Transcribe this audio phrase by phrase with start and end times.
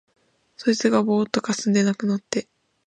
[0.57, 2.47] そいつがぼうっとかすんで無くなって、